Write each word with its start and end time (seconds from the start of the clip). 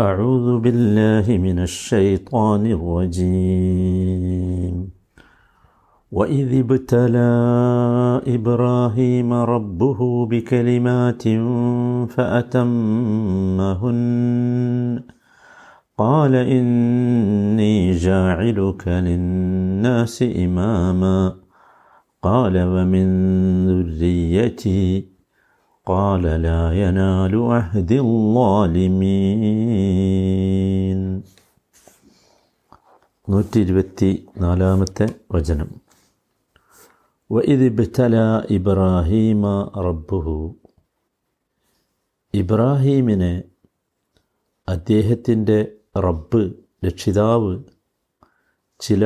أعوذ 0.00 0.58
بالله 0.58 1.38
من 1.38 1.58
الشيطان 1.58 2.66
الرجيم. 2.66 4.90
وإذ 6.12 6.58
ابتلى 6.58 7.30
إبراهيم 8.26 9.32
ربه 9.32 10.26
بكلمات 10.26 11.22
فأتمهن. 12.10 13.98
قال 15.98 16.34
إني 16.34 17.92
جاعلك 17.92 18.88
للناس 18.88 20.22
إماما. 20.22 21.34
قال 22.22 22.56
ومن 22.56 23.66
ذريتي 23.66 25.17
قال 25.87 26.23
لا 26.41 26.61
ينال 26.79 27.33
عهد 27.51 27.91
الظالمين 29.73 30.99
നൂറ്റി 33.27 33.57
ഇരുപത്തി 33.59 34.09
നാലാമത്തെ 34.37 35.05
വചനം 35.31 35.69
വഇദിബ്തല 37.29 38.15
ഇബ്രാഹീമ 38.49 39.43
റബ്ബുഹു 39.87 40.35
ഇബ്രാഹീമിനെ 42.33 43.33
അദ്ദേഹത്തിൻ്റെ 44.67 45.57
റബ്ബ് 45.99 46.41
രക്ഷിതാവ് 46.85 47.53
ചില 48.79 49.03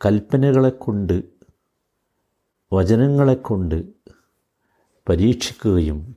കൽപ്പനകളെ 0.00 0.72
കൊണ്ട് 0.76 1.16
വചനങ്ങളെ 2.72 3.36
കൊണ്ട് 3.42 3.78
പരീക്ഷിക്കുകയും. 5.09 6.15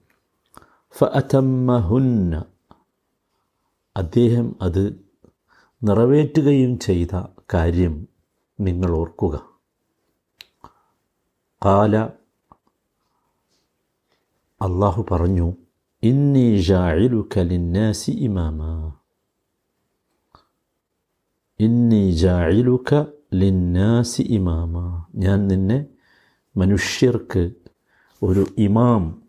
ഫഅതമ്മഹുന്ന. 0.98 2.44
അദ്ദേഹം 3.96 4.56
അത് 4.62 5.04
നിറവേറ്റുകയും 5.84 6.78
ചെയ്ത 6.78 7.22
കാര്യം 7.54 8.08
നിങ്ങൾ 8.60 8.90
ഓർക്കുക. 8.90 9.50
കാല 11.64 11.96
അള്ളാഹു 14.62 15.06
പറഞ്ഞു 15.10 15.56
ഇന്നി 16.02 16.60
ജാഇലുക 16.60 17.38
ലിന്നാസി 17.38 18.10
ഇമാമ. 18.10 18.92
ഇന്നി 21.60 22.10
ജാഇലുക 22.10 23.06
ലിന്നാസി 23.34 24.22
ഇമാമ. 24.22 25.04
ഞാൻ 25.14 25.48
നിന്നെ 25.48 25.86
മനുഷ്യർക്ക് 26.56 27.52
ഒരു 28.22 28.46
ഇമാം 28.58 29.22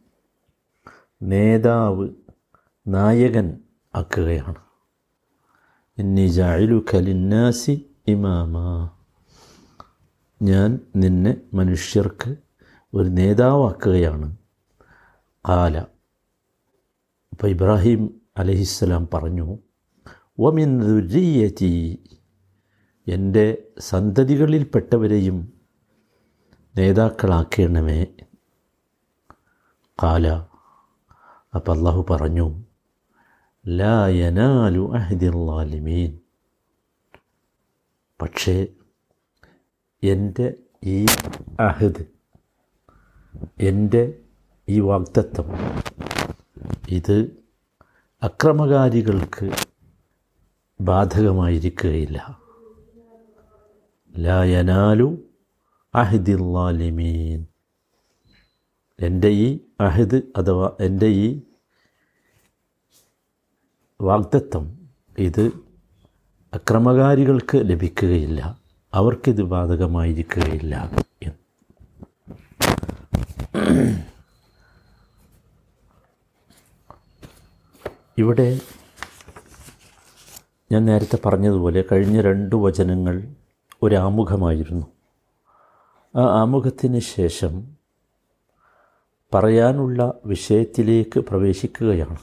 നേതാവ് 1.21 2.09
നായകൻ 2.87 3.59
ആക്കുകയാണ്. 3.95 4.55
ഇന്നി 5.97 6.27
ജാഇലുക 6.27 6.97
ലിന്നാസി 6.97 7.89
ഇമാമ. 8.07 8.57
ഞാൻ 10.41 10.79
നിന്നെ 10.95 11.37
മനുഷ്യർക്ക് 11.53 12.35
ഒരു 12.93 13.07
നേതാവാക്കുകയാണ്. 13.07 14.37
കാല 15.49 15.77
അപ്പോൾ 17.31 17.47
ഇബ്രാഹിം 17.47 18.21
അലഹിസ്സലാം 18.37 19.07
പറഞ്ഞു 19.13 19.59
വമിൻ 20.39 20.79
ദുരിയതി 20.79 22.03
എന്റെ 23.07 23.67
സന്തതികളിൽപ്പെട്ടവരെയും 23.79 25.53
നേതാക്കളാക്കണമേ. 26.77 28.05
കാല 30.03 30.27
അപ്പം 31.55 31.77
അള്ളാഹു 31.77 32.05
പറഞ്ഞു 32.09 32.63
ലാ 33.67 34.07
യനാലു 34.07 34.91
അഹദിൻ 34.93 36.19
പക്ഷേ 38.21 38.67
എന്റെ 40.03 40.53
ഈ 40.83 41.05
അഹദ് 41.59 42.05
എന്റെ 43.59 44.19
ഈ 44.69 44.79
വാക്തത്വം 44.79 45.45
ഇത് 46.87 47.37
അക്രമകാരികൾക്ക് 48.23 49.51
ബാധകമായിരിക്കുകയില്ല. 50.81 52.39
ലായനാലു 54.17 55.17
അഹദില്ലാലിമീൻ 55.95 57.50
എന്റെ 59.01 59.27
ഈ 59.27 59.59
അഹദ് 59.81 60.21
അഥവാ 60.37 60.71
എന്റെ 60.79 61.05
ഈ 61.05 61.41
വാഗ്ദത്വം 64.01 64.89
ഇത് 65.17 65.51
അക്രമകാരികൾക്ക് 66.53 67.55
ലഭിക്കുകയില്ല. 67.55 68.59
അവർക്കിത് 68.93 69.41
ബാധകമായിരിക്കുകയില്ല. 69.41 70.91
എന്ന് 71.23 71.41
ഇവിടെ 78.17 78.59
ഞാൻ 80.71 80.85
നേരത്തെ 80.85 81.17
പറഞ്ഞതുപോലെ 81.25 81.83
കഴിഞ്ഞ 81.91 82.21
രണ്ട് 82.21 82.55
വചനങ്ങൾ 82.55 83.35
ഒരു 83.83 83.95
ആമുഖമായിരുന്നു 83.95 84.85
ആ 86.15 86.41
ആമുഖത്തിന് 86.41 86.99
ശേഷം 86.99 87.80
പറയാനുള്ള 89.33 90.13
വിഷയത്തിലേക്ക് 90.25 91.19
പ്രവേശിക്കുകയാണ്. 91.19 92.17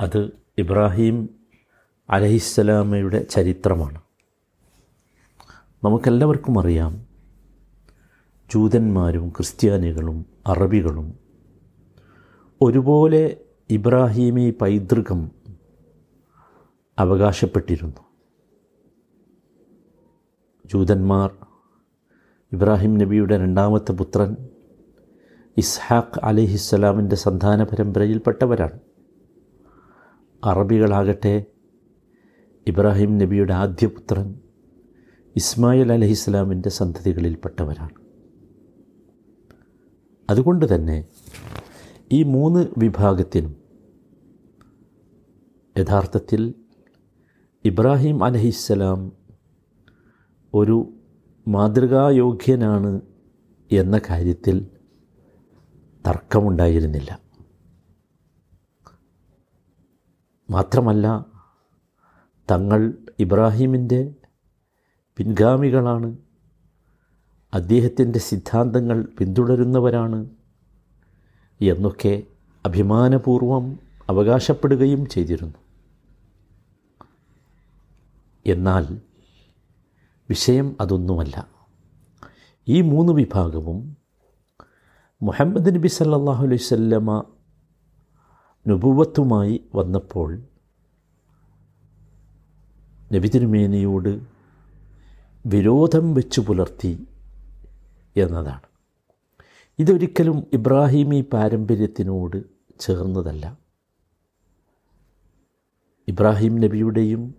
അത് 0.00 0.30
ഇബ്രാഹിം 0.58 1.28
അലഹിസ്സലാമയുടെ 2.10 3.22
ചരിത്രമാണ്. 3.22 4.00
നമുക്കെല്ലാവർക്കും 5.84 6.60
അറിയാം 6.60 7.06
ജൂതന്മാരും 8.54 9.28
ക്രിസ്ത്യാനികളും 9.28 10.26
അറബികളും 10.46 11.18
ഒരുപോലെ 12.62 13.36
ഇബ്രാഹീമി 13.70 14.54
പൈതൃകം 14.60 15.30
അവകാശപ്പെട്ടിരുന്നു. 16.98 18.00
ജൂതന്മാർ 20.66 21.45
ഇബ്രാഹിം 22.52 22.98
നബിയുടെ 22.98 23.38
രണ്ടാമത്തെ 23.38 23.92
പുത്രൻ 23.92 24.36
ഇസ്ഹാഖ് 25.56 26.20
അലിഹിസ്സലാമിന്റെ 26.24 27.16
സന്താന 27.16 27.64
പരമ്പരയിൽപ്പെട്ടവരാണ്. 27.64 28.80
അറബികളാകട്ടെ 30.44 31.44
ഇബ്രാഹിം 32.66 33.18
നബിയുടെ 33.18 33.52
ആദ്യ 33.52 33.86
പുത്രൻ 33.86 34.40
ഇസ്മായിൽ 35.36 35.92
അലഹിസ്ലാമിന്റെ 35.92 36.68
സന്തതികളിൽപ്പെട്ടവരാണ്. 36.68 37.90
അതുകൊണ്ട് 40.30 40.74
തന്നെ 40.74 41.04
ഈ 42.12 42.22
മൂന്ന് 42.22 42.66
വിഭാഗത്തിനും 42.78 43.56
യഥാർത്ഥത്തിൽ 45.78 46.54
ഇബ്രാഹിം 47.64 48.24
അലഹിസ്സലാം 48.24 49.12
ഒരു 50.54 50.95
മാതൃകായോഗ്യനാണ് 51.48 53.00
എന്ന 53.72 54.00
കാര്യത്തിൽ 54.10 54.66
തർക്കമുണ്ടായിരുന്നില്ല. 56.06 57.20
മാത്രമല്ല 60.50 61.26
തങ്ങൾ 62.50 62.94
ഇബ്രാഹിമിന്റെ 63.18 64.14
പിൻഗാമികളാണ്. 65.16 66.16
അദ്ദേഹത്തിന്റെ 67.54 68.18
സിദ്ധാന്തങ്ങൾ 68.18 69.08
പിന്തുടരുന്നവരാണ് 69.18 70.30
എന്നൊക്കെ 71.60 72.22
അഭിമാനപൂർവം 72.66 73.78
അവകാശപ്പെടുകയും 74.08 75.06
ചെയ്തിരുന്നു. 75.06 75.54
എന്നാൽ 78.46 79.05
വിഷയം 80.28 80.76
അതൊന്നുമല്ല. 80.80 81.48
ഈ 82.68 82.80
മൂന്ന് 82.80 83.12
വിഭാഗവും 83.12 83.96
മുഹമ്മദ് 85.22 85.74
നബി 85.74 85.88
സല്ലാഹു 85.88 86.46
അലൈവല്ലമ 86.46 87.24
നുപുവത്തുമായി 88.66 89.64
വന്നപ്പോൾ 89.74 90.42
നബി 93.12 93.30
വിരോധം 95.46 96.14
വെച്ചു 96.14 96.40
പുലർത്തി 96.40 97.06
എന്നതാണ്. 98.16 98.60
ഇതൊരിക്കലും 99.78 100.46
ഇബ്രാഹിമി 100.52 101.24
പാരമ്പര്യത്തിനോട് 101.32 102.42
ചേർന്നതല്ല. 102.80 103.58
ഇബ്രാഹിം 106.08 106.60
നബിയുടെയും 106.60 107.34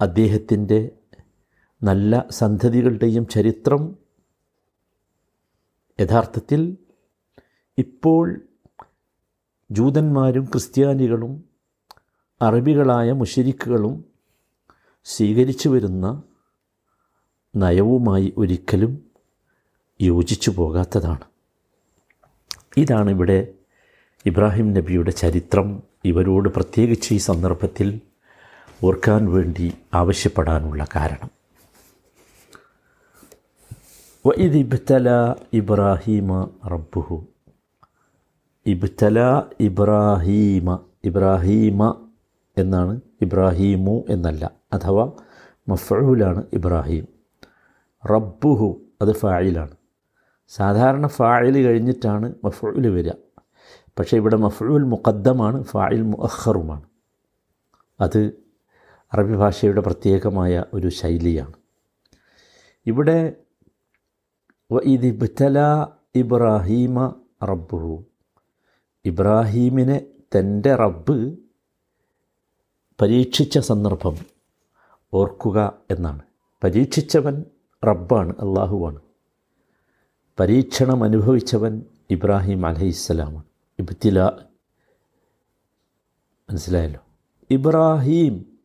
അദ്ദേഹത്തിന്റെ 0.00 0.90
നല്ല 1.82 2.28
സന്ധതികളുടെയും 2.30 3.28
ചരിത്രം 3.28 3.96
യഥാർത്ഥത്തിൽ 6.00 6.76
ഇപ്പോൾ 7.78 8.40
ജൂതന്മാരും 9.70 10.44
ക്രിസ്ത്യാനികളും 10.44 11.44
അറബികളായ 12.42 13.12
മുഷരിക്കുകളും 13.12 14.04
സ്വീകരിച്ചു 15.04 15.68
വരുന്ന 15.68 16.22
നയവുമായി 17.56 18.34
ഒരിക്കലും 18.38 19.10
യോജിച്ചു 20.00 20.50
പോകാത്തതാണ്. 20.50 21.24
ഇതാണ് 22.76 23.10
ഇവിടെ 23.10 23.52
ഇബ്രാഹിം 24.26 24.74
നബിയുടെ 24.74 25.10
ചരിത്രം. 25.10 25.82
ഇവരോട് 26.04 26.48
പ്രത്യേകിച്ച് 26.48 27.14
ഈ 27.14 27.16
സന്ദർഭത്തിൽ 27.16 28.00
ഓർക്കാൻ 28.84 29.32
വേണ്ടി 29.32 29.72
ആവശ്യപ്പെടാനുള്ള 29.94 30.86
കാരണം. 30.96 31.39
വഇദ് 34.26 34.56
ഇബ്തല 34.56 35.34
ഇബ്രാഹീമ 35.52 36.50
റബ്ബുഹു. 36.72 37.26
ഇബ്തല 38.66 39.42
ഇബ്രാഹീമ 39.60 40.78
ഇബ്രാഹീമ 41.04 42.08
എന്നാണ് 42.58 43.00
ഇബ്രാഹീമു 43.22 44.04
എന്നല്ല 44.08 44.50
അഥവാ 44.72 45.12
മഫൂലാണ് 45.68 46.46
ഇബ്രാഹീം. 46.52 47.08
റബ്ബുഹു 48.10 48.80
അത് 49.02 49.12
ഫായിലാണ് 49.12 49.76
സാധാരണ 50.48 51.06
ഫായിൽ 51.06 51.64
കഴിഞ്ഞിട്ടാണ് 51.64 52.34
മഫൂൽ 52.44 52.88
വരിക. 52.88 53.12
പക്ഷേ 53.98 54.16
ഇവിടെ 54.16 54.36
മഫൂൽ 54.36 54.84
മുഖദ്ദമാണ് 54.84 55.62
ഫായിൽ 55.62 56.02
മുഅഹറുമാണ് 56.02 56.82
അത് 58.00 58.20
അറബി 59.12 59.34
ഭാഷയുടെ 59.34 59.80
പ്രത്യേകമായ 59.80 60.64
ഒരു 60.74 60.88
ശൈലിയാണ്. 60.88 61.52
ഇവിടെ 62.86 63.36
ഇത് 64.78 65.06
ഇബ്തല 65.06 65.86
ഇബ്രാഹീമ 66.14 67.14
റബ്ബുഹു 67.42 68.04
ഇബ്രാഹീമിനെ 69.04 70.06
തന്റെ 70.38 70.74
റബ്ബ് 70.74 71.36
പരീക്ഷിച്ച 73.00 73.58
സന്ദർഭം 73.58 74.16
ഓർക്കുക 75.14 75.72
എന്നാണ്. 75.90 76.22
പരീക്ഷിച്ചവൻ 76.64 77.44
റബ്ബാണ് 77.86 78.30
അള്ളാഹുവാണ് 78.30 79.00
പരീക്ഷണം 80.40 81.04
അനുഭവിച്ചവൻ 81.04 81.82
ഇബ്രാഹിം 82.10 82.66
അലഹിസ്സലാമാണ്. 82.66 83.44
ഇബ്തില 83.78 84.24
മനസ്സിലായല്ലോ? 86.50 87.00
ഇബ്രാഹീം 87.50 88.58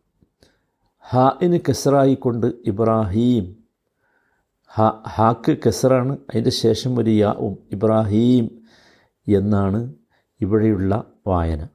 ഹാഇന് 0.99 1.59
കെസറായിക്കൊണ്ട് 1.67 2.47
ഇബ്രാഹീം 2.65 3.64
ഹ 4.77 5.03
ഹാക്ക് 5.07 5.57
കെസറാണ്. 5.65 6.13
അതിന്റെ 6.13 6.49
ശേഷം 6.49 6.99
ഒരു 6.99 7.09
യാവും 7.09 7.57
ഇബ്രാഹീം 7.71 8.61
എന്നാണ് 9.35 9.93
ഇവിടെയുള്ള 10.41 11.03
വായന. 11.27 11.67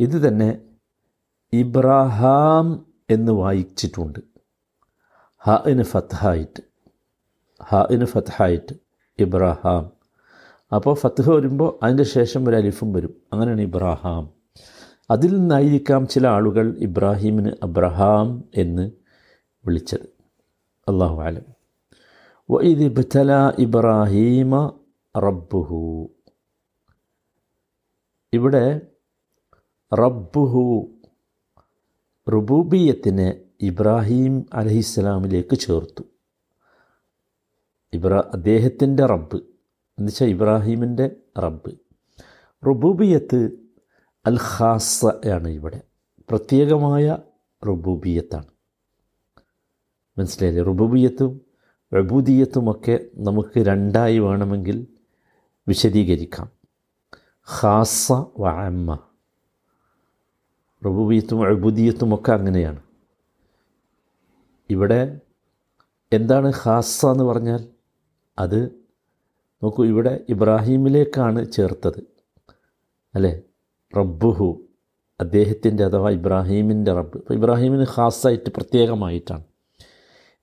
ഇത് 0.00 0.28
തന്നെ 0.28 0.58
ഇബ്രാഹാം 1.52 2.86
എന്ന് 3.10 3.32
വായിച്ചിട്ടുണ്ട്. 3.32 4.18
ഹ 5.38 5.50
ഹാഇന് 5.50 5.82
ഫത്ഹായിട്ട് 5.82 6.62
ഇന് 7.90 8.04
ഫത്ഹായിട്ട് 8.04 8.72
ഇബ്രാഹാം. 9.18 9.90
അപ്പോൾ 10.74 10.94
ഫത്ഹ 10.94 11.30
വരുമ്പോൾ 11.30 11.78
അതിന്റെ 11.82 12.02
ശേഷം 12.02 12.48
ഒരു 12.48 12.56
അലിഫും 12.56 12.92
വരും. 12.92 13.14
അങ്ങനെയാണ് 13.32 13.60
ഇബ്രാഹാം. 13.60 14.30
അതിൽ 15.10 15.38
നിന്നായിരിക്കാം 15.38 16.06
ചില 16.06 16.26
ആളുകൾ 16.26 16.76
ഇബ്രാഹിമിന് 16.78 17.50
അബ്രഹാം 17.62 18.44
എന്ന് 18.54 18.90
വിളിച്ചത്. 19.66 20.08
അള്ളാഹു 20.88 21.22
ആലം 21.22 21.57
വഇദ് 22.50 22.82
ഇബ്തല 22.82 23.32
ഇബ്രാഹീമ 23.58 24.80
റബ്ബുഹു 25.18 26.08
ഇവിടെ 28.32 28.80
റബ്ബുഹു 29.94 30.88
റുബൂബിയത്തിനെ 32.30 33.40
ഇബ്രാഹിം 33.60 34.46
അലഹിസ്സലാമിലേക്ക് 34.52 35.56
ചേർത്തു. 35.56 36.02
ഇബ്രാ 37.92 38.30
അദ്ദേഹത്തിന്റെ 38.34 39.06
റബ്ബ് 39.06 39.36
എന്നുവെച്ചാൽ 39.36 40.28
ഇബ്രാഹീമിന്റെ 40.28 41.16
റബ്ബ്. 41.38 41.70
റുബൂബിയത്ത് 42.66 43.50
അൽ 44.26 44.38
ഖാസ 44.58 45.06
ആണ് 45.06 45.48
ഇവിടെ 45.48 45.80
പ്രത്യേകമായ 46.28 47.18
റുബൂബിയത്താണ്. 47.66 48.46
മനസ്സിലായില്ലേ? 50.18 50.62
റുബൂബിയത്തും 50.62 51.47
അബൂദിയത്തുമൊക്കെ 51.92 53.00
നമുക്ക് 53.14 53.58
രണ്ടായി 53.58 54.18
വേണമെങ്കിൽ 54.18 54.86
വിശദീകരിക്കാം. 55.68 56.50
ഖാസ 57.60 58.12
വ 58.12 58.48
അമ്മ. 58.48 58.98
റുബൂബിയത്തും 60.84 61.46
അബൂദിയത്തും 61.46 62.14
ഒക്കെ 62.14 62.32
അങ്ങനെയാണ്. 62.32 62.82
ഇവിടെ 64.70 65.20
എന്താണ് 66.12 66.52
ഖാസ 66.64 67.06
എന്ന് 67.06 67.24
പറഞ്ഞാൽ? 67.24 67.68
അത് 68.38 68.64
നോക്കൂ 69.62 69.84
ഇവിടെ 69.84 70.24
ഇബ്രാഹീമിലേക്കാണ് 70.28 71.52
ചേർത്തത്. 71.52 72.02
അല്ലേ? 73.14 73.40
റബ്ബുഹു. 73.98 74.60
അദ്ദേഹത്തിന്റെ 75.20 75.84
അഥവാ 75.84 76.10
ഇബ്രാഹീമിന്റെ 76.10 76.92
റബ്ബ്. 76.92 77.18
ഇപ്പോൾ 77.18 77.34
ഇബ്രാഹീമിന് 77.34 77.86
ഖാസായിട്ട് 77.96 78.50
പ്രത്യേകമായിട്ടാണ്. 78.50 79.44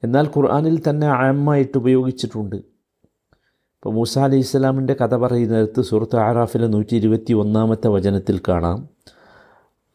എന്നാൽ 0.03 0.27
ഖുർആാനിൽ 0.27 0.81
തന്നെ 0.89 1.07
ആമായിട്ട് 1.07 1.77
ഉപയോഗിച്ചിട്ടുണ്ട്. 1.77 2.55
ഇപ്പോൾ 2.55 3.93
മൂസ 3.93 4.19
അലി 4.19 4.35
ഇസ്ലാമിന്റെ 4.35 4.93
കഥ 4.93 5.15
പറയുന്നിടത്ത് 5.15 5.81
സുഹൃത്ത് 5.81 6.15
ആറാഫിലെ 6.15 6.67
നൂറ്റി 6.67 6.95
ഇരുപത്തി 6.95 7.33
ഒന്നാമത്തെ 7.33 7.87
വചനത്തിൽ 7.87 8.41
കാണാം. 8.47 8.89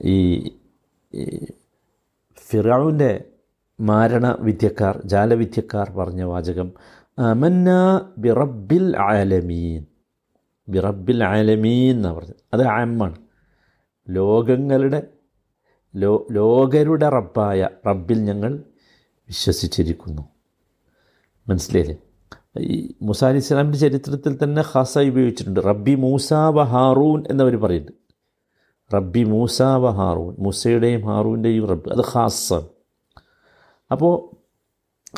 ഈ 0.04 0.48
ഫിറാവിന്റെ 2.36 3.24
മാരണ 3.80 4.36
വിദ്യക്കാർ 4.40 5.00
ജാലവിദ്യക്കാർ 5.04 5.90
പറഞ്ഞ 5.90 6.22
വാചകം 6.22 6.72
അമന്ന 7.18 7.70
ബിറബിൽ 8.18 8.96
ആലമീൻ. 8.96 9.84
ബിറബിൽ 10.68 11.24
ആലമീൻ 11.24 11.96
എന്നാണ് 11.96 12.16
പറഞ്ഞത്. 12.16 12.36
അത് 12.54 12.64
ആമാണ് 12.66 13.16
ലോകങ്ങളുടെ 14.10 15.02
ലോ 15.96 16.26
ലോകരുടെ 16.30 17.08
റബ്ബായ 17.08 17.68
റബ്ബിൽ 17.86 18.24
ഞങ്ങൾ 18.24 18.62
വിശ്വസിച്ചിരിക്കുന്നു. 19.30 20.22
മനസ്സിലായില്ലേ? 21.48 21.96
ഈ 22.58 22.94
മൂസ 23.02 23.24
അലി 23.24 23.36
ഇസ്ലാമിന്റെ 23.36 23.78
ചരിത്രത്തിൽ 23.78 24.38
തന്നെ 24.42 24.62
ഖാസായി 24.62 25.08
ഉപയോഗിച്ചിട്ടുണ്ട്. 25.08 25.60
റബ്ബി 25.60 25.94
മൂസ 25.94 26.32
വ 26.32 26.62
ഹാറൂൻ 26.62 27.24
എന്നവർ 27.30 27.56
പറയുന്നുണ്ട് 27.56 28.00
റബ്ബി 28.94 29.24
മൂസ 29.24 29.62
വ 29.62 29.90
ഹാറൂൻ. 29.90 30.34
മൂസയുടെയും 30.38 31.00
ഹാറൂന്റെയും 31.00 31.66
റബ്ബ്. 31.66 31.92
അത് 31.92 32.04
ഹാസാണ് 32.04 32.68
അപ്പോൾ 33.90 34.14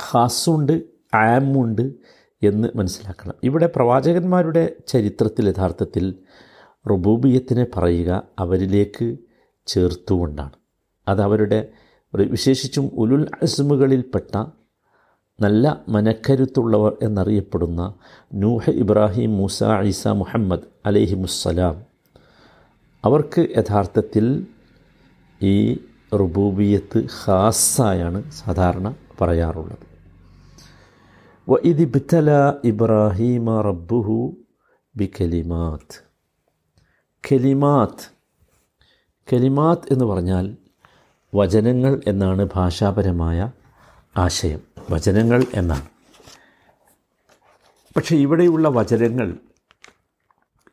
ഹാസുണ്ട് 0.00 0.82
ആമുണ്ട് 1.14 1.92
എന്ന് 2.42 2.68
മനസ്സിലാക്കണം. 2.76 3.34
ഇവിടെ 3.42 3.66
പ്രവാചകന്മാരുടെ 3.76 4.76
ചരിത്രത്തിൽ 4.86 5.48
യഥാർത്ഥത്തിൽ 5.48 6.14
റുബൂബിയത്തിനെ 6.90 7.66
പറയുക 7.76 8.22
അവരിലേക്ക് 8.38 9.16
ചേർത്തുകൊണ്ടാണ്. 9.66 10.56
അത് 11.08 11.20
അവരുടെ 11.22 11.68
വിശേഷിച്ചും 12.20 12.90
ഉലുൽ 12.96 13.28
അസ്മുകളിൽപ്പെട്ട 13.42 14.44
നല്ല 15.40 15.84
മനക്കരുത്തുള്ളവർ 15.88 16.96
എന്നറിയപ്പെടുന്ന 17.02 17.94
നൂഹ് 18.34 18.70
ഇബ്രാഹിം 18.70 19.36
മൂസ 19.36 19.62
ഈസ 19.82 20.08
മുഹമ്മദ് 20.08 20.60
അലഹിമുസ്സലാം. 20.86 21.84
അവർക്ക് 23.04 23.48
യഥാർത്ഥത്തിൽ 23.56 24.46
ഈ 25.42 25.78
റുബൂബിയത്ത് 26.14 27.06
ഖാസായാണ് 27.26 28.30
സാധാരണ 28.30 28.94
പറയാറുള്ളത്. 29.20 29.92
വ 31.48 31.56
ഇതിബ്തല 31.64 32.52
ഇബ്രാഹിമ 32.64 33.60
റബ്ബുഹു 33.60 34.36
ബി 34.96 35.10
കലിമാത്ത് 35.20 36.12
കലിമാത്ത് 37.32 38.12
കലിമാത്ത് 39.32 39.92
എന്ന് 39.92 40.04
പറഞ്ഞാൽ 40.04 40.56
വചനങ്ങൾ 41.34 42.00
എന്നാണ് 42.06 42.48
ഭാഷാപരമായ 42.54 43.50
ആശയം. 44.16 44.60
വചനങ്ങൾ 44.90 45.44
എന്നാണ്. 45.54 45.88
പക്ഷേ 47.96 48.16
ഇവിടെയുള്ള 48.16 48.68
വചനങ്ങൾ 48.68 49.36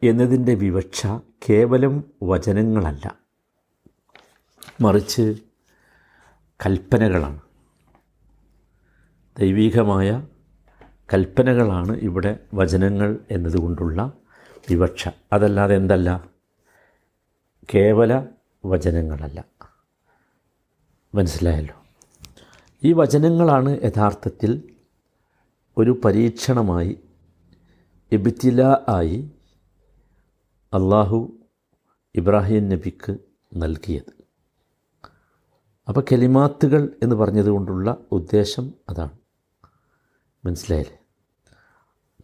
എന്നതിന്റെ 0.04 0.54
വിവക്ഷ 0.54 1.08
കേവലം 1.50 2.04
വചനങ്ങളല്ല. 2.24 3.16
മറിച്ച് 4.82 5.36
കൽപ്പനകളാണ്. 6.66 7.42
ദൈവീകമായ 9.39 10.28
കൽപ്പനകളാണ് 11.13 11.98
ഇവിടെ 11.98 12.39
വചനങ്ങൾ 12.54 13.18
എന്നതുകൊണ്ടുള്ള 13.32 14.12
വിവക്ഷ. 14.70 15.10
അതല്ലാതെ 15.34 15.75
എന്തല്ല? 15.75 16.24
കേവല 17.75 18.25
വചനങ്ങളല്ല. 18.66 19.46
മനസ്സിലായല്ലോ. 21.16 21.75
ഈ 22.84 22.94
വചനങ്ങളാണ് 22.94 23.78
യഥാർത്ഥത്തിൽ 23.84 24.75
ഒരു 25.78 26.01
പരീക്ഷണമായി 26.06 27.00
എബിത്തില 28.12 28.78
ആയി 28.89 29.32
അള്ളാഹു 30.74 31.32
ഇബ്രാഹിം 32.16 32.70
നബിക്ക് 32.70 33.18
നൽകിയത്. 33.58 34.24
അപ്പോൾ 35.88 36.06
കലിമാത്തുകൾ 36.12 36.89
എന്ന് 37.04 37.16
പറഞ്ഞതുകൊണ്ടുള്ള 37.16 37.98
ഉദ്ദേശം 38.12 38.74
അതാണ്. 38.89 39.12
മനസ്സിലായില്ലേ? 40.46 41.00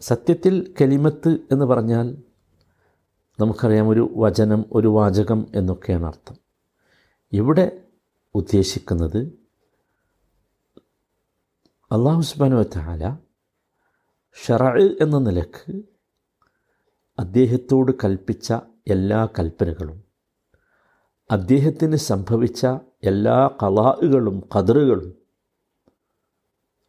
സത്യത്തിൽ 0.02 0.74
കലിമത്ത് 0.82 1.40
എന്ന് 1.52 1.66
പറഞ്ഞാൽ 1.66 2.18
നമുക്കറിയാം 3.40 3.90
ഒരു 3.90 4.14
വചനം 4.18 4.66
ഒരു 4.72 4.88
വാചകം 4.88 5.48
എന്നൊക്കെയാണ് 5.56 6.06
അർത്ഥം. 6.06 6.36
ഇവിടെ 7.34 7.85
ഉദ്ദേശിക്കുന്നത് 8.36 9.18
അള്ളാഹു 11.92 12.22
സുബാനു 12.22 12.56
വത്താല 12.56 13.18
ഷറ 14.46 14.64
എന്ന 15.02 15.18
നിലയ്ക്ക് 15.18 15.82
അദ്ദേഹത്തോട് 17.20 17.92
കൽപ്പിച്ച 18.04 18.54
എല്ലാ 18.88 19.28
കൽപ്പനകളും 19.40 20.04
അദ്ദേഹത്തിന് 21.32 21.96
സംഭവിച്ച 21.96 22.68
എല്ലാ 23.04 23.48
കലാഹുകളും 23.64 24.44
കതറുകളും 24.58 25.16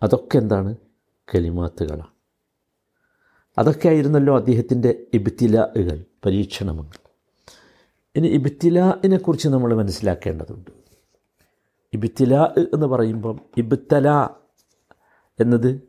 അതൊക്കെ 0.03 0.39
എന്താണ്? 0.39 0.77
കലിമാത്തുകളാണ്. 1.35 2.11
അതൊക്കെ 3.59 3.89
ആയിരുന്നല്ലോ 3.89 4.37
അദ്ദേഹത്തിന്റെ 4.37 5.07
ഇബിത്തിലകൾ 5.15 6.05
പരീക്ഷണങ്ങൾ. 6.27 6.99
ഇനി 8.17 8.29
ഇബിത്തിലിനെക്കുറിച്ച് 8.29 9.25
കുറിച്ച് 9.25 9.49
നമ്മൾ 9.49 9.75
മനസ്സിലാക്കേണ്ടതുണ്ട്. 9.75 10.86
ഇബ്തിലാ 11.97 12.55
എന്ന് 12.75 12.87
പറയുമ്പം 12.87 13.41
ഇബിത്തല 13.57 14.29
എന്നത് 15.41 15.83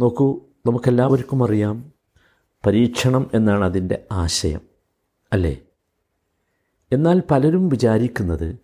നോക്കൂ 0.00 0.40
നമുക്കെല്ലാവർക്കും 0.66 1.44
അറിയാം 1.44 1.92
പരീക്ഷണം 2.66 3.30
എന്നാണ് 3.34 3.64
അതിന്റെ 3.64 4.04
ആശയം 4.12 4.60
അല്ലേ? 5.32 5.58
എന്നാൽ 6.92 7.22
പലരും 7.30 7.68
വിചാരിക്കുന്നത് 7.68 8.58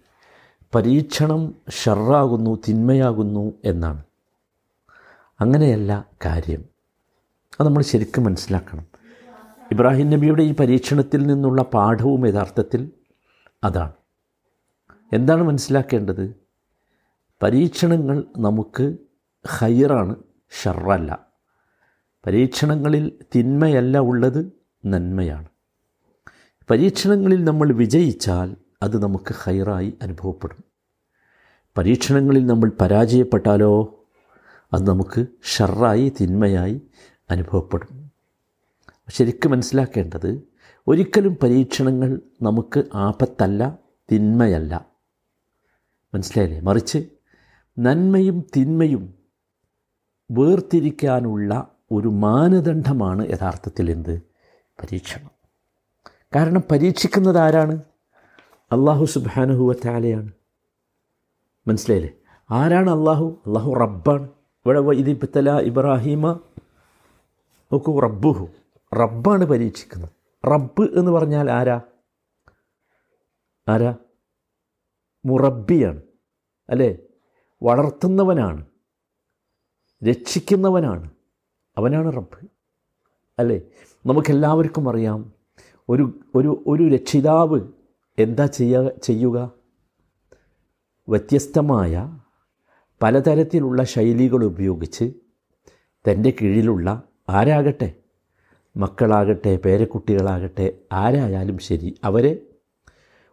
പരീക്ഷണം 0.75 1.55
ഷർറാകുന്നു 1.71 2.59
തിന്മയാകുന്നു 2.69 3.53
എന്നാണ്. 3.65 4.03
അങ്ങനെയല്ല 5.41 6.09
കാര്യം. 6.25 6.65
അത് 7.61 7.67
നമ്മൾ 7.69 7.83
ശരിക്കും 7.83 8.25
മനസ്സിലാക്കണം. 8.25 8.87
ഇബ്രാഹിം 9.73 10.11
നബിയുടെ 10.11 10.43
ഈ 10.43 10.55
പരീക്ഷണത്തിൽ 10.55 11.27
നിന്നുള്ള 11.27 11.63
പാഠവും 11.63 12.29
യഥാർത്ഥത്തിൽ 12.29 12.91
അതാണ്. 13.65 13.93
എന്താണ് 15.13 15.43
മനസ്സിലാക്കേണ്ടത്? 15.43 16.42
പരീക്ഷണങ്ങൾ 17.43 18.25
നമുക്ക് 18.39 18.97
ഹൈറാണ് 19.47 20.17
ഷറല്ല. 20.63 21.27
പരീക്ഷണങ്ങളിൽ 22.27 23.13
തിന്മയല്ല 23.37 23.99
ഉള്ളത് 23.99 24.53
നന്മയാണ്. 24.87 25.49
പരീക്ഷണങ്ങളിൽ 26.71 27.45
നമ്മൾ 27.45 27.73
വിജയിച്ചാൽ 27.73 28.57
അത് 28.83 29.03
നമുക്ക് 29.03 29.35
ഹൈറായി 29.35 29.95
അനുഭവപ്പെടും. 30.03 30.65
പരീക്ഷണങ്ങളിൽ 31.79 32.47
നമ്മൾ 32.47 32.73
പരാജയപ്പെട്ടാലോ 32.81 34.05
അത് 34.73 34.89
നമുക്ക് 34.89 35.27
ഷറായി 35.45 36.13
തിന്മയായി 36.21 36.83
അനുഭവപ്പെടും. 37.31 38.11
ശരിക്കും 39.11 39.51
മനസ്സിലാക്കേണ്ടത് 39.51 40.43
ഒരിക്കലും 40.87 41.37
പരീക്ഷണങ്ങൾ 41.43 42.21
നമുക്ക് 42.43 42.85
ആപത്തല്ല 42.95 43.79
തിന്മയല്ല. 44.13 44.87
മനസ്സിലായില്ലേ? 46.15 46.61
മറിച്ച് 46.61 47.07
നന്മയും 47.79 48.45
തിന്മയും 48.57 49.15
വേർതിരിക്കാനുള്ള 50.31 51.69
ഒരു 51.93 52.09
മാനദണ്ഡമാണ് 52.09 53.33
യഥാർത്ഥത്തിൽ 53.33 53.91
എന്ത്? 53.91 54.23
പരീക്ഷണം. 54.83 55.31
കാരണം 56.37 56.63
പരീക്ഷിക്കുന്നത് 56.71 57.39
ആരാണ്? 57.39 57.83
അള്ളാഹു 58.73 59.05
സുബാനുഹുവറ്റാലയാണ് 59.05 60.33
മനസ്സിലായില്ലേ? 61.69 62.15
ആരാണ് 62.51 62.91
അള്ളാഹു 62.91 63.43
അള്ളാഹു 63.47 63.73
റബ്ബാണ്. 63.73 64.23
ഇവിടെ 64.23 64.79
ഇതിപ്പത്തല 64.79 65.59
ഇബ്രാഹിമ. 65.59 66.33
നോക്കൂ 67.73 68.01
റബ്ബുഹു. 68.01 68.49
റബ്ബാണ് 68.95 69.45
പരീക്ഷിക്കുന്നത്. 69.45 70.11
റബ്ബ് 70.47 70.99
എന്ന് 70.99 71.11
പറഞ്ഞാൽ 71.11 71.51
ആരാ? 71.51 71.81
ആരാ? 73.69 73.95
മുറബിയാണ് 75.27 76.03
അല്ലേ? 76.71 76.99
വളർത്തുന്നവനാണ്. 77.63 78.67
രക്ഷിക്കുന്നവനാണ്. 80.05 81.11
അവനാണ് 81.79 82.17
റബ്ബ്. 82.17 82.49
അല്ലേ? 83.39 83.61
നമുക്കെല്ലാവർക്കും 84.07 84.89
അറിയാം 84.89 85.33
ഒരു 85.89 86.21
ഒരു 86.35 86.65
ഒരു 86.67 86.89
രക്ഷിതാവ് 86.89 87.61
എന്താ 88.19 88.47
ചെയ്യുക 88.47 88.93
ചെയ്യുക? 89.03 89.53
വ്യത്യസ്തമായ 91.09 92.19
പലതരത്തിലുള്ള 93.03 93.85
ശൈലികൾ 93.85 94.45
ഉപയോഗിച്ച് 94.45 95.13
തന്റെ 96.11 96.33
കീഴിലുള്ള 96.43 97.03
ആരാകട്ടെ 97.29 97.95
മക്കളാകട്ടെ 98.77 99.57
പേരക്കുട്ടികളാകട്ടെ 99.57 100.79
ആരായാലും 100.93 101.59
ശരി 101.59 101.95
അവരെ 102.05 102.47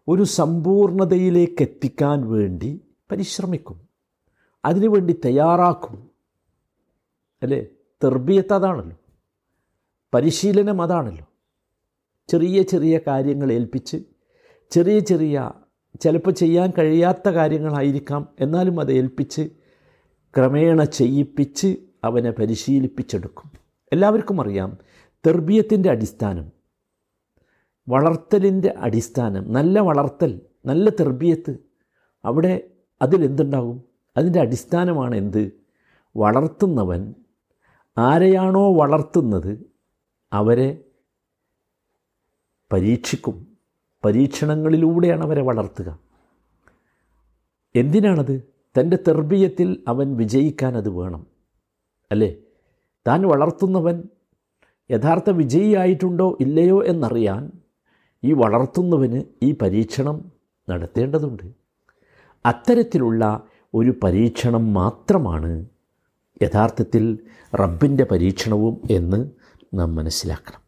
ഒരു 0.08 0.24
സമ്പൂർണതയിലേക്ക് 0.24 1.62
എത്തിക്കാൻ 1.62 2.30
വേണ്ടി 2.30 2.82
പരിശ്രമിക്കും. 3.12 3.89
അതിനുവേണ്ടി 4.70 5.22
തയ്യാറാക്കും. 5.26 6.10
അല്ലേ? 7.44 7.66
തെർബിയത്ത് 8.04 8.54
അതാണല്ലോ. 8.54 8.98
പരിശീലനം 10.14 10.82
അതാണല്ലോ. 10.82 11.26
ചെറിയ 12.28 12.62
ചെറിയ 12.62 13.00
കാര്യങ്ങൾ 13.08 13.52
ഏൽപ്പിച്ച് 13.52 14.04
ചെറിയ 14.72 15.00
ചെറിയ 15.00 15.52
ചിലപ്പോൾ 16.02 16.32
ചെയ്യാൻ 16.32 16.74
കഴിയാത്ത 16.78 17.30
കാര്യങ്ങളായിരിക്കാം. 17.30 18.28
എന്നാലും 18.40 18.80
അത് 18.80 18.92
ഏൽപ്പിച്ച് 18.92 19.50
ക്രമേണ 20.38 20.84
ചെയ്യിപ്പിച്ച് 20.84 21.78
അവനെ 22.04 22.32
പരിശീലിപ്പിച്ചെടുക്കും. 22.32 23.52
എല്ലാവർക്കും 23.94 24.42
അറിയാം 24.42 24.78
തെർബിയത്തിന്റെ 25.28 25.90
അടിസ്ഥാനം 25.90 26.52
വളർത്തലിന്റെ 27.90 28.74
അടിസ്ഥാനം 28.78 29.54
നല്ല 29.54 29.80
വളർത്തൽ 29.80 30.42
നല്ല 30.66 30.90
തെർബിയത്ത് 30.90 31.58
അവിടെ 32.26 32.72
അതിലെന്തുണ്ടാകും? 33.02 33.89
അതിന്റെ 34.20 34.40
അടിസ്ഥാനമാണ് 34.40 35.16
എന്ത്? 35.16 35.52
വളർത്തുന്നവൻ 36.18 37.14
ആരെയാണോ 37.98 38.74
വളർത്തുന്നത് 38.74 39.66
അവരെ 40.34 40.84
പരീക്ഷിക്കും. 42.74 43.58
പരീക്ഷണങ്ങളിലൂടെയാണ് 44.06 45.24
അവരെ 45.24 45.42
വളർത്തുക. 45.42 46.00
എന്തിനാണത്? 47.76 48.44
തന്റെ 48.80 48.98
തെർബീയത്തിൽ 49.08 49.84
അവൻ 49.88 50.18
വിജയിക്കാൻ 50.18 50.78
അത് 50.78 50.90
വേണം. 50.90 51.28
അല്ലേ? 52.12 52.36
താൻ 53.08 53.22
വളർത്തുന്നവൻ 53.22 54.04
യഥാർത്ഥ 54.92 55.30
വിജയിയായിട്ടുണ്ടോ 55.30 56.38
ഇല്ലയോ 56.42 56.84
എന്നറിയാൻ 56.84 57.52
ഈ 58.24 58.34
വളർത്തുന്നവന് 58.34 59.24
ഈ 59.44 59.56
പരീക്ഷണം 59.62 60.32
നടത്തേണ്ടതുണ്ട്. 60.70 61.52
അത്തരത്തിലുള്ള 62.46 63.44
ഒരു 63.74 63.94
പരീക്ഷണം 64.04 64.74
മാത്രമാണ് 64.74 65.66
യഥാർത്ഥത്തിൽ 66.42 67.20
റബ്ബിന്റെ 67.56 68.04
പരീക്ഷണവും 68.04 68.82
എന്ന് 68.92 69.30
നാം 69.74 69.96
മനസ്സിലാക്കണം. 69.96 70.60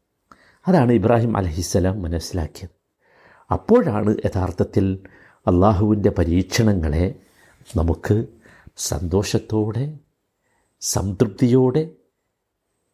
അതാണ് 0.67 0.91
ഇബ്രാഹിം 0.91 1.37
അലഹിസ്സലാം 1.37 2.01
മനസ്സിലാക്കിയത്. 2.01 2.69
അപ്പോഴാണ് 3.51 4.17
യഥാർത്ഥത്തിൽ 4.25 4.99
അള്ളാഹുവിന്റെ 5.47 6.09
പരീക്ഷണങ്ങളെ 6.09 7.15
നമുക്ക് 7.77 8.25
സന്തോഷത്തോടെ 8.77 9.97
സംതൃപ്തിയോടെ 10.81 11.89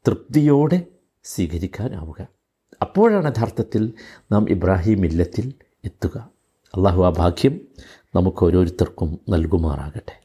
തൃപ്തിയോടെ 0.08 0.82
സ്വീകരിക്കാനാവുക. 1.24 2.28
അപ്പോഴാണ് 2.82 3.28
യഥാർത്ഥത്തിൽ 3.28 3.94
നാം 4.32 4.50
ഇബ്രാഹിം 4.50 5.06
ഇല്ലത്തിൽ 5.06 5.54
എത്തുക. 5.86 6.30
അള്ളാഹു 6.76 7.04
ആ 7.04 7.10
ഭാഗ്യം 7.10 7.62
നമുക്ക് 8.18 8.42
ഓരോരുത്തർക്കും 8.46 9.10
നൽകുമാറാകട്ടെ. 9.30 10.16